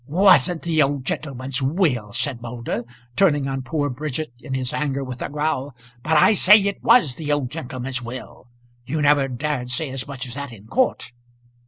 "Wasn't 0.07 0.63
the 0.63 0.81
old 0.81 1.05
gentleman's 1.05 1.61
will!" 1.61 2.11
said 2.11 2.41
Moulder, 2.41 2.83
turning 3.15 3.47
on 3.47 3.61
poor 3.61 3.87
Bridget 3.87 4.33
in 4.39 4.55
his 4.55 4.73
anger 4.73 5.03
with 5.03 5.21
a 5.21 5.29
growl. 5.29 5.75
"But 6.01 6.17
I 6.17 6.33
say 6.33 6.59
it 6.59 6.81
was 6.81 7.17
the 7.17 7.31
old 7.31 7.51
gentleman's 7.51 8.01
will. 8.01 8.47
You 8.83 8.99
never 9.03 9.27
dared 9.27 9.69
say 9.69 9.91
as 9.91 10.07
much 10.07 10.27
as 10.27 10.33
that 10.33 10.51
in 10.51 10.65
court." 10.65 11.11